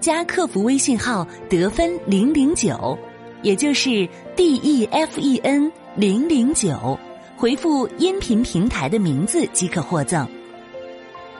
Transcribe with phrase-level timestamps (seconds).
[0.00, 2.96] 加客服微信号“得分零零九”，
[3.42, 6.96] 也就是 D E F E N 零零九，
[7.36, 10.26] 回复音频平台的名字即可获赠。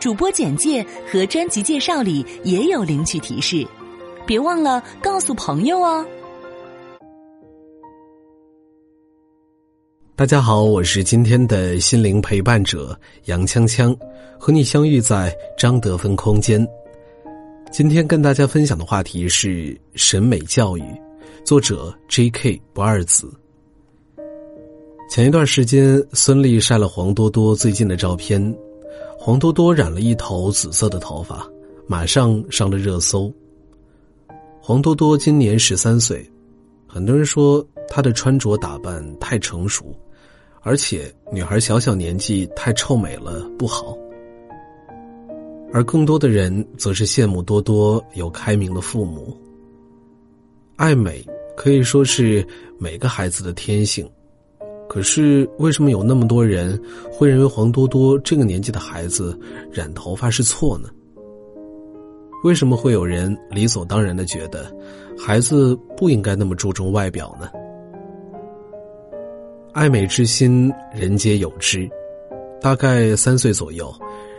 [0.00, 3.64] 主播简介和专辑介绍里也有领取提示。
[4.26, 6.04] 别忘了告诉朋友哦！
[10.16, 13.96] 大家好，我是今天的心灵陪伴者杨锵锵，
[14.36, 16.66] 和你相遇在张德芬空间。
[17.70, 20.82] 今天跟大家分享的话题是审美教育，
[21.44, 22.60] 作者 J.K.
[22.72, 23.30] 不二子。
[25.10, 28.42] 前一段时间，孙俪晒了黄多多最近的照片，
[29.18, 31.46] 黄多多染了一头紫色的头发，
[31.86, 33.32] 马上上了热搜。
[34.60, 36.28] 黄多多今年十三岁，
[36.86, 39.94] 很多人说她的穿着打扮太成熟，
[40.62, 43.96] 而且女孩小小年纪太臭美了不好。
[45.72, 49.36] 而更多的人则是羡慕多多有开明的父母。
[50.76, 51.24] 爱美
[51.56, 52.46] 可以说是
[52.78, 54.08] 每个孩子的天性，
[54.88, 56.80] 可是为什么有那么多人
[57.10, 59.38] 会认为黄多多这个年纪的孩子
[59.70, 60.88] 染头发是错呢？
[62.44, 64.72] 为什么会有人理所当然的觉得，
[65.18, 67.50] 孩子不应该那么注重外表呢？
[69.72, 71.88] 爱美之心，人皆有之。
[72.60, 73.92] 大概三岁左右，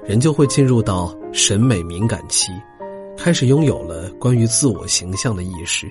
[0.09, 2.51] 人就会进入到审美敏感期，
[3.15, 5.87] 开始拥有了关于自我形象的意识。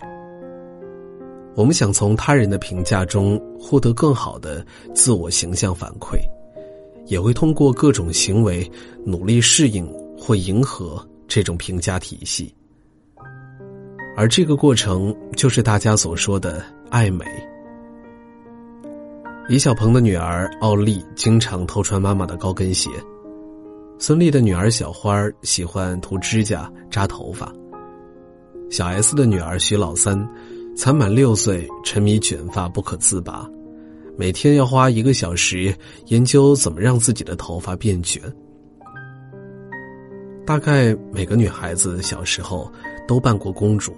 [1.54, 6.18] 我们想从他人的评价中获得更好的自我形象反馈，
[7.06, 8.68] 也会通过各种行为
[9.04, 9.86] 努力适应
[10.18, 11.00] 或迎合。
[11.28, 12.52] 这种评价体系，
[14.16, 17.24] 而这个过程就是大家所说的爱美。
[19.46, 22.88] 李小鹏的女儿奥莉经常偷穿妈妈的高跟鞋，
[24.00, 27.52] 孙俪的女儿小花喜欢涂指甲、扎头发，
[28.70, 30.16] 小 S 的女儿徐老三
[30.76, 33.44] 才满六岁，沉迷卷发不可自拔，
[34.16, 35.74] 每天要花一个小时
[36.06, 38.22] 研究怎么让自己的头发变卷。
[40.46, 42.70] 大概每个女孩子小时候
[43.06, 43.92] 都扮过公主，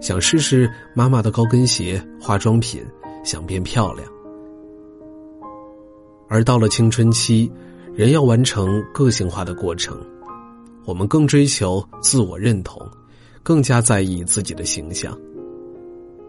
[0.00, 2.84] 想试试妈妈的高跟鞋、化妆品，
[3.22, 4.04] 想变漂亮。
[6.28, 7.50] 而到了青春期，
[7.98, 10.00] 人要完成个性化的过程，
[10.84, 12.80] 我们更追求自我认同，
[13.42, 15.18] 更加在意自己的形象。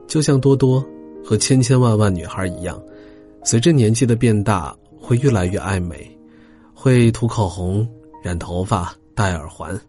[0.08, 0.84] 就像多多
[1.24, 2.82] 和千千万万女孩一样，
[3.44, 6.10] 随着年纪的变大，会越来越爱美，
[6.74, 7.88] 会涂口红、
[8.24, 8.92] 染头发。
[9.14, 9.80] 戴耳环。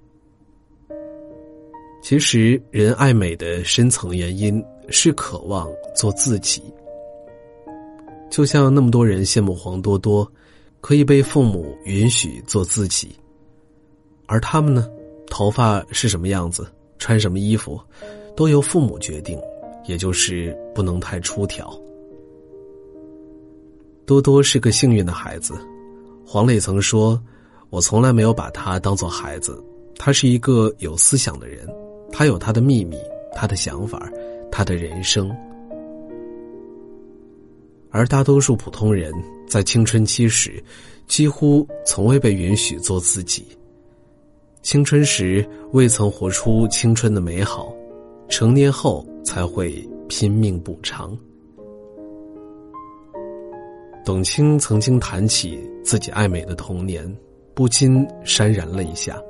[2.03, 6.61] 其实，人爱美的深层原因是渴望做自己。
[8.29, 10.31] 就像那么多人羡慕黄多多，
[10.81, 13.15] 可以被父母允许做自己，
[14.27, 14.89] 而他们呢，
[15.29, 16.67] 头发是什么样子，
[16.99, 17.81] 穿什么衣服，
[18.37, 19.39] 都由父母决定，
[19.87, 21.71] 也就是不能太出挑。
[24.07, 25.55] 多多是个幸运的孩子，
[26.27, 27.21] 黄磊曾说。
[27.71, 29.63] 我从来没有把他当做孩子，
[29.97, 31.69] 他是一个有思想的人，
[32.11, 32.97] 他有他的秘密，
[33.33, 34.11] 他的想法，
[34.51, 35.31] 他的人生。
[37.91, 39.13] 而大多数普通人
[39.49, 40.63] 在青春期时，
[41.07, 43.47] 几乎从未被允许做自己。
[44.63, 47.75] 青春时未曾活出青春的美好，
[48.29, 51.17] 成年后才会拼命补偿。
[54.05, 57.15] 董卿曾经谈起自己爱美的童年。
[57.53, 59.21] 不禁潸然泪下。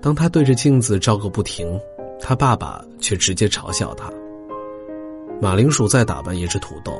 [0.00, 1.66] 当他对着镜子照个不停，
[2.20, 4.08] 他爸爸却直接嘲笑他
[5.40, 6.92] ：“马铃薯再打扮也是土豆，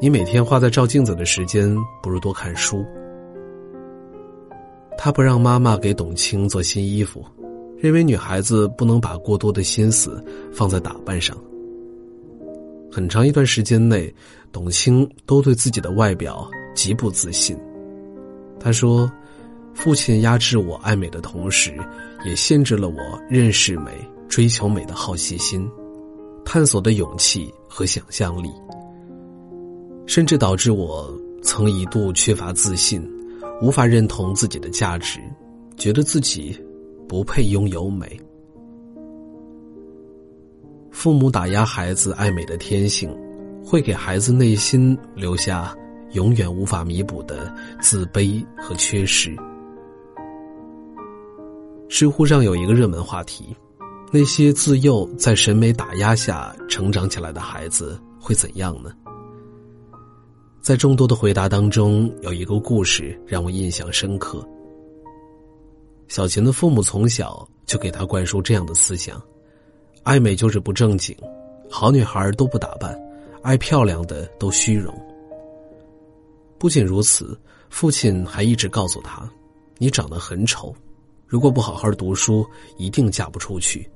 [0.00, 2.84] 你每天花在照镜子的时间，不如多看书。”
[4.96, 7.24] 他不让妈妈给董卿做新衣服，
[7.78, 11.36] 认为女孩子不能把过多的心思放在打扮上。
[12.90, 14.14] 很长一段时间内，
[14.52, 17.58] 董卿都对自己的外表极不自信。
[18.60, 19.10] 他说。
[19.74, 21.74] 父亲压制我爱美的同时，
[22.26, 23.90] 也限制了我认识美、
[24.28, 25.66] 追求美的好奇心、
[26.44, 28.52] 探索的勇气和想象力，
[30.04, 31.10] 甚至导致我
[31.42, 33.02] 曾一度缺乏自信，
[33.62, 35.18] 无法认同自己的价值，
[35.78, 36.54] 觉得自己
[37.08, 38.20] 不配拥有美。
[40.90, 43.10] 父母打压孩子爱美的天性，
[43.64, 45.74] 会给孩子内心留下
[46.12, 49.34] 永远无法弥补的自卑和缺失。
[51.88, 53.56] 知乎上有一个热门话题：
[54.14, 58.92] 那些自幼在审美打压下成长起来的孩子会怎样呢？
[60.60, 64.46] 在众多的回答当中，有一个故事让我印象深刻。
[66.08, 69.18] 小琴的父母从小就给她灌输这样的思想。
[70.02, 71.16] 爱美就是不正经，
[71.70, 72.94] 好女孩都不打扮，
[73.42, 74.94] 爱漂亮的都虚荣。
[76.58, 79.26] 不仅如此，父亲还一直告诉她
[79.78, 80.74] ：“你长得很丑，
[81.26, 83.88] 如果不好好读书，一定嫁不出去。”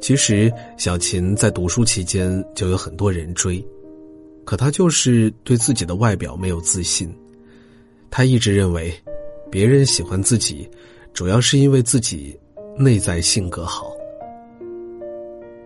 [0.00, 3.62] 其实，小琴在读书期间就有很多人追，
[4.44, 7.14] 可她就是对自己的外表没有自信。
[8.10, 8.92] 她一直认为，
[9.50, 10.68] 别人喜欢自己，
[11.12, 12.34] 主要是因为自己
[12.78, 13.92] 内在性格好。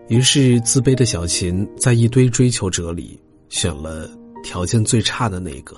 [0.09, 4.11] 于是，自卑的小琴在一堆追求者里选了
[4.43, 5.77] 条件最差的那个。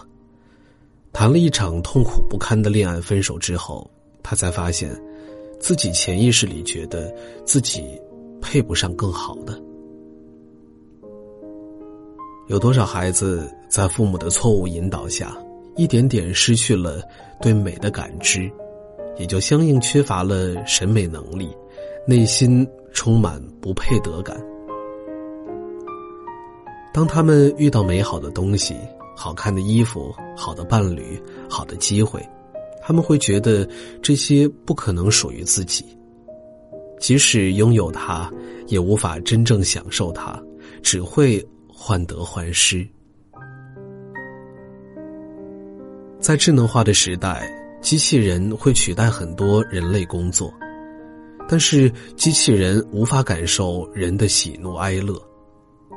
[1.12, 3.88] 谈了一场痛苦不堪的恋爱，分手之后，
[4.22, 4.90] 他才发现，
[5.60, 7.14] 自己潜意识里觉得
[7.44, 7.84] 自己
[8.56, 9.62] 配不上更好的。
[12.48, 15.36] 有多少孩子在父母的错误引导下，
[15.76, 17.02] 一点点失去了
[17.42, 18.50] 对美的感知，
[19.18, 21.54] 也就相应缺乏了审美能力，
[22.06, 22.66] 内心。
[22.94, 24.42] 充满不配得感。
[26.94, 28.74] 当他们遇到美好的东西、
[29.14, 32.26] 好看的衣服、好的伴侣、好的机会，
[32.80, 33.68] 他们会觉得
[34.00, 35.84] 这些不可能属于自己。
[36.98, 38.30] 即使拥有它，
[38.66, 40.40] 也无法真正享受它，
[40.82, 42.86] 只会患得患失。
[46.18, 47.48] 在智能化的时代，
[47.80, 50.52] 机器人会取代很多人类工作。
[51.48, 55.16] 但是机器人无法感受人的喜怒哀乐，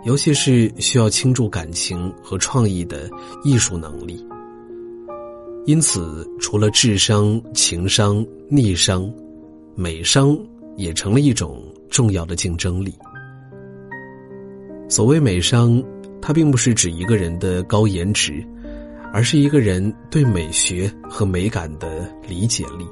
[0.06, 3.10] 尤其是需要倾注感情和创意的
[3.44, 4.24] 艺术能力。
[5.66, 9.12] 因此，除了智商、情商、逆商，
[9.76, 10.38] 美商
[10.80, 12.98] 也成了一种重要的竞争力。
[14.88, 15.84] 所谓美商，
[16.22, 18.42] 它并不是指一个人的高颜值，
[19.12, 22.88] 而是一个人对美学和美感的理解力。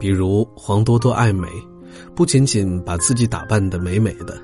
[0.00, 1.46] 比如黄多多爱美，
[2.14, 4.40] 不仅仅把自己打扮的美美的，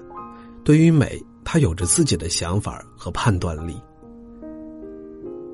[0.63, 3.75] 对于美，她有着自己的想法和判断力。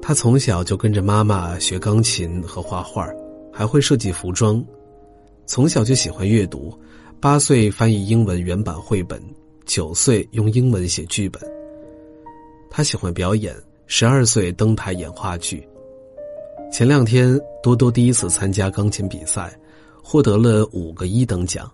[0.02, 3.08] 她从小就跟着妈妈学钢琴和画画，
[3.52, 4.62] 还会设计服装。
[5.46, 6.72] 从小就喜欢阅读，
[7.20, 9.22] 八岁翻译英文原版绘本，
[9.66, 11.42] 九岁用英文写剧本。
[12.70, 13.54] 他喜欢表演，
[13.86, 15.66] 十二岁登台演话剧。
[16.72, 19.52] 前两天，多多第一次参加钢琴比赛。
[20.06, 21.72] 获得了五个一等奖。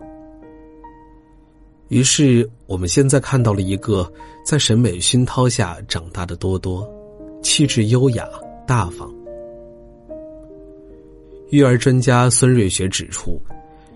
[1.89, 4.09] 于是，我们现在看到了一个
[4.45, 6.89] 在审美熏陶下长大的多多，
[7.43, 8.25] 气质优雅
[8.65, 9.13] 大方。
[11.51, 13.39] 育儿专家孙瑞雪指出，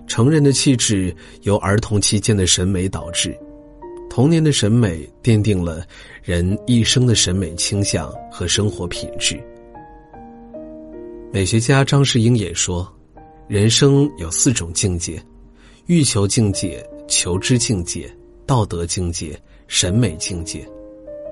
[0.07, 3.35] 成人的气质由儿童期间的审美导致，
[4.09, 5.83] 童年的审美奠定了
[6.21, 9.41] 人一生的审美倾向和生活品质。
[11.31, 12.87] 美学家张世英也说。
[13.47, 15.21] 人生有四种境界：
[15.85, 18.11] 欲求境界、求知境界、
[18.43, 20.67] 道德境界、审美境界。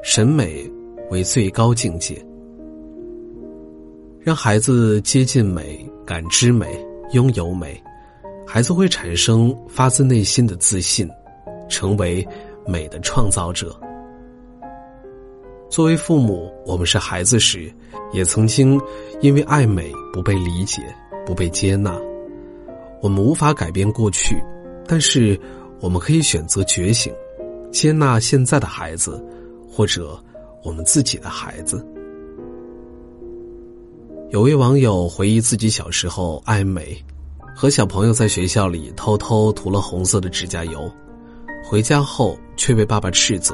[0.03, 0.69] 审美
[1.09, 2.23] 为最高境界。
[4.23, 6.67] 让孩子接近美、感知美、
[7.11, 7.81] 拥有美，
[8.47, 11.09] 孩子会产生发自内心的自信，
[11.69, 12.25] 成为
[12.65, 13.77] 美的创造者。
[15.69, 17.71] 作为父母，我们是孩子时，
[18.13, 18.79] 也曾经
[19.21, 20.81] 因为爱美不被理解。
[21.25, 21.97] 不被接纳，
[23.01, 24.35] 我们无法改变过去，
[24.85, 25.39] 但是
[25.79, 27.13] 我们可以选择觉醒，
[27.71, 29.23] 接纳现在的孩子，
[29.71, 30.21] 或者
[30.63, 31.81] 我们自己的孩子。
[34.33, 36.97] 有位网友回忆自己小时候爱美，
[37.55, 40.91] 和小朋友在学校里偷偷涂了红色的指甲油，
[41.63, 43.53] 回家后却被爸爸斥责，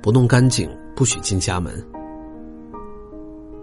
[0.00, 1.84] 不弄干净不许进家门。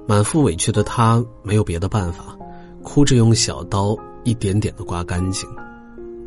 [0.06, 2.38] 满腹委屈的他没有别的办法。
[2.84, 5.50] 哭着用小刀一点点的刮干净，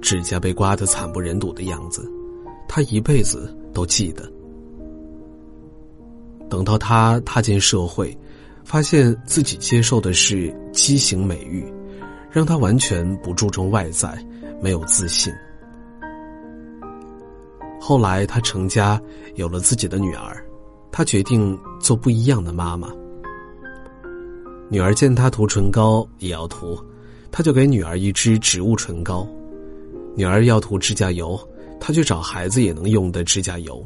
[0.01, 2.11] 指甲被刮得惨不忍睹的样子，
[2.67, 4.27] 他一辈子都记得。
[6.49, 8.17] 等到他踏进社会，
[8.69, 11.65] 发现自己接受的是畸形美育，
[12.31, 14.23] 让他完全不注重外在，
[14.61, 15.33] 没有自信。
[17.81, 19.01] 后来他成家，
[19.37, 20.45] 有了自己的女儿，
[20.93, 22.93] 他决定做不一样的妈妈。
[24.69, 26.79] 女儿见他涂唇膏也要涂，
[27.33, 29.27] 他就给女儿一支植物唇膏；
[30.15, 31.41] 女儿要涂指甲油，
[31.81, 33.83] 他去找孩子也能用的指甲油，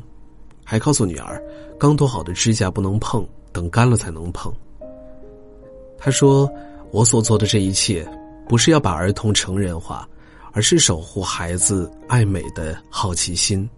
[0.65, 1.41] 还告诉女儿，
[1.79, 4.53] 刚涂好的指甲不能碰，等干了才能碰。
[6.05, 6.53] 他说
[6.91, 8.05] ：“我所做的这一切，
[8.49, 10.09] 不是要把儿童成人化，
[10.51, 13.71] 而是守护孩子爱美的好奇心。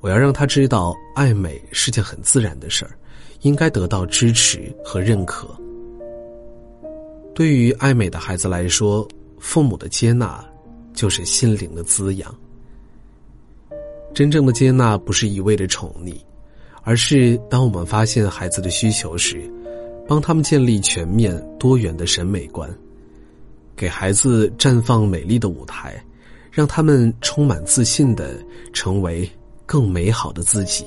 [0.00, 2.90] 我要让他知道，爱美是件很自然的事儿，
[3.40, 5.48] 应该得到支持和认可。
[7.34, 9.08] 对于爱美的孩子来说，
[9.38, 10.44] 父母的接纳，
[10.92, 12.32] 就是心灵的滋养。”
[14.12, 16.14] 真正的接纳不是一味的宠溺，
[16.82, 19.50] 而是当我们发现孩子的需求时，
[20.06, 22.68] 帮他们建立全面多元的审美观，
[23.74, 26.02] 给孩子绽放美丽的舞台，
[26.50, 28.34] 让他们充满自信的
[28.72, 29.28] 成为
[29.64, 30.84] 更美好的自己。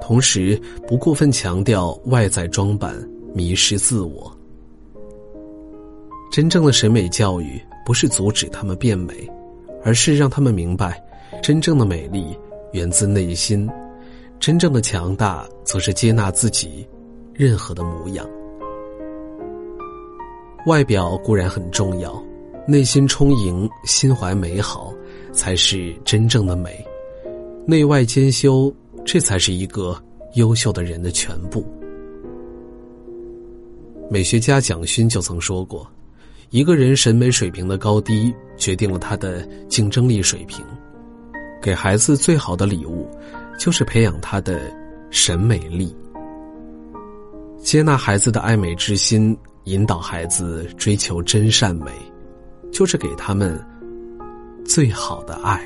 [0.00, 2.96] 同时，不过分强调外在装扮，
[3.34, 4.34] 迷失自我。
[6.32, 9.28] 真正的审美教育不是阻止他们变美，
[9.84, 11.02] 而是让他们明白。
[11.42, 12.36] 真正的美丽
[12.72, 13.68] 源自内心，
[14.38, 16.86] 真正的强大则是接纳自己
[17.34, 18.28] 任何的模样。
[20.66, 22.22] 外表固然很重要，
[22.66, 24.92] 内心充盈、心怀美好，
[25.32, 26.84] 才是真正的美。
[27.66, 28.72] 内外兼修，
[29.04, 29.96] 这才是一个
[30.34, 31.64] 优秀的人的全部。
[34.10, 35.86] 美学家蒋勋就曾说过
[36.50, 40.64] ：“一个人审美水平的高低，决定了他的竞争力水平。”
[41.62, 43.08] 给孩子最好的礼物，
[43.58, 44.60] 就是培养他的
[45.10, 45.94] 审美力。
[47.62, 51.90] 接纳孩子的爱美之心，引导孩子追求真善美，
[52.72, 53.58] 就是给他们
[54.64, 55.60] 最好的爱。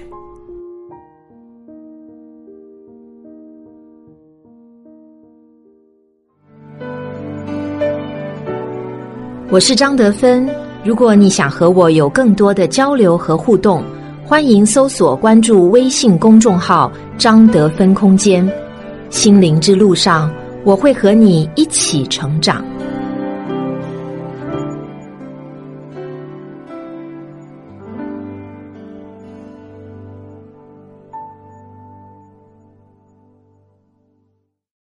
[9.50, 10.48] 我是张德芬，
[10.84, 13.82] 如果你想和我有更多的交流和互动。
[14.26, 18.50] 欢迎搜索关注微信公众号“张德芬空间”，
[19.10, 20.32] 心灵之路上，
[20.64, 22.73] 我会和你一起成长。